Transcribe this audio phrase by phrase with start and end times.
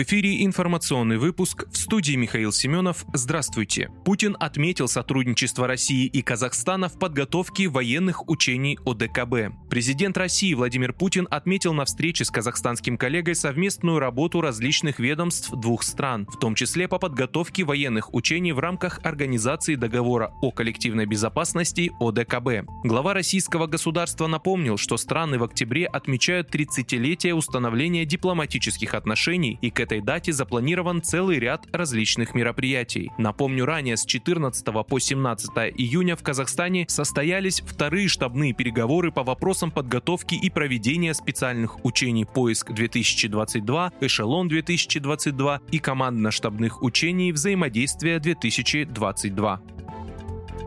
[0.00, 3.04] В эфире информационный выпуск в студии Михаил Семенов.
[3.12, 3.90] Здравствуйте.
[4.02, 9.68] Путин отметил сотрудничество России и Казахстана в подготовке военных учений ОДКБ.
[9.68, 15.82] Президент России Владимир Путин отметил на встрече с казахстанским коллегой совместную работу различных ведомств двух
[15.82, 21.92] стран, в том числе по подготовке военных учений в рамках Организации договора о коллективной безопасности
[22.00, 22.66] ОДКБ.
[22.84, 29.89] Глава российского государства напомнил, что страны в октябре отмечают 30-летие установления дипломатических отношений и к
[29.90, 33.10] этой дате запланирован целый ряд различных мероприятий.
[33.18, 39.72] Напомню, ранее с 14 по 17 июня в Казахстане состоялись вторые штабные переговоры по вопросам
[39.72, 49.79] подготовки и проведения специальных учений «Поиск-2022», «Эшелон-2022» и командно-штабных учений «Взаимодействие 2022».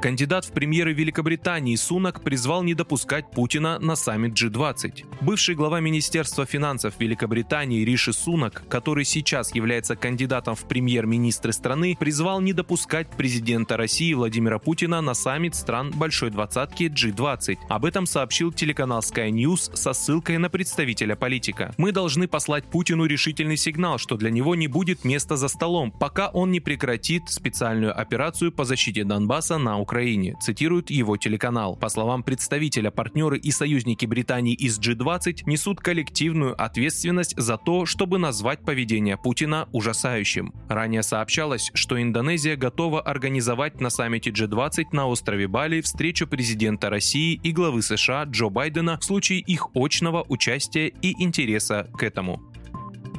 [0.00, 5.06] Кандидат в премьеры Великобритании Сунак призвал не допускать Путина на саммит G20.
[5.22, 12.40] Бывший глава Министерства финансов Великобритании Риши Сунак, который сейчас является кандидатом в премьер-министры страны, призвал
[12.40, 17.58] не допускать президента России Владимира Путина на саммит стран Большой Двадцатки G20.
[17.68, 21.74] Об этом сообщил телеканал Sky News со ссылкой на представителя политика.
[21.78, 26.28] «Мы должны послать Путину решительный сигнал, что для него не будет места за столом, пока
[26.28, 31.76] он не прекратит специальную операцию по защите Донбасса на Украине Украине, цитирует его телеканал.
[31.76, 38.18] По словам представителя, партнеры и союзники Британии из G20 несут коллективную ответственность за то, чтобы
[38.18, 40.52] назвать поведение Путина ужасающим.
[40.68, 47.40] Ранее сообщалось, что Индонезия готова организовать на саммите G20 на острове Бали встречу президента России
[47.42, 52.42] и главы США Джо Байдена в случае их очного участия и интереса к этому.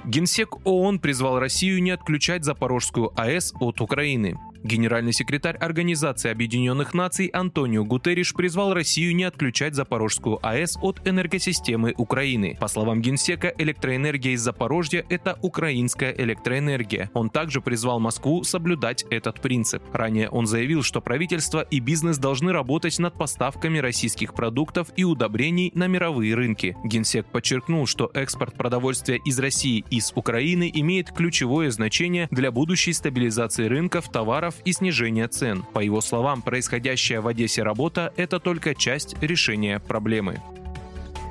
[0.05, 4.37] Генсек ООН призвал Россию не отключать Запорожскую АЭС от Украины.
[4.65, 11.93] Генеральный секретарь Организации Объединенных Наций Антонио Гутерриш призвал Россию не отключать Запорожскую АЭС от энергосистемы
[11.97, 12.57] Украины.
[12.59, 17.11] По словам Генсека, электроэнергия из Запорожья– это украинская электроэнергия.
[17.13, 19.83] Он также призвал Москву соблюдать этот принцип.
[19.93, 25.71] Ранее он заявил, что правительство и бизнес должны работать над поставками российских продуктов и удобрений
[25.75, 26.75] на мировые рынки.
[26.83, 33.67] Генсек подчеркнул, что экспорт продовольствия из России из Украины имеет ключевое значение для будущей стабилизации
[33.67, 35.63] рынков товаров и снижения цен.
[35.73, 40.41] По его словам, происходящая в Одессе работа– это только часть решения проблемы.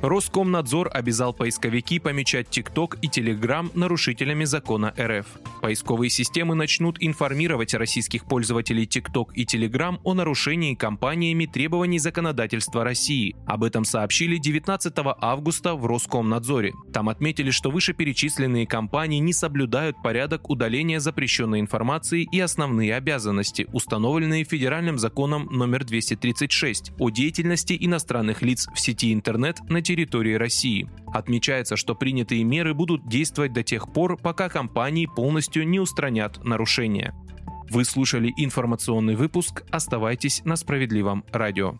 [0.07, 5.25] Роскомнадзор обязал поисковики помечать ТикТок и Телеграм нарушителями закона РФ.
[5.63, 13.35] Поисковые системы начнут информировать российских пользователей TikTok и Telegram о нарушении компаниями требований законодательства России.
[13.47, 16.73] Об этом сообщили 19 августа в Роскомнадзоре.
[16.93, 24.43] Там отметили, что вышеперечисленные компании не соблюдают порядок удаления запрещенной информации и основные обязанности, установленные
[24.43, 30.89] федеральным законом номер 236 о деятельности иностранных лиц в сети интернет на территории России.
[31.07, 37.13] Отмечается, что принятые меры будут действовать до тех пор, пока компании полностью не устранят нарушения.
[37.69, 39.63] Вы слушали информационный выпуск.
[39.71, 41.79] Оставайтесь на справедливом радио.